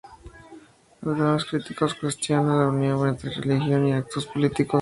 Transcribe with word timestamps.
Algunos 1.03 1.45
críticos 1.45 1.93
cuestionan 1.93 2.57
la 2.59 2.67
unión 2.69 3.07
entre 3.07 3.29
religión 3.29 3.87
y 3.87 3.91
actos 3.93 4.25
políticos. 4.25 4.79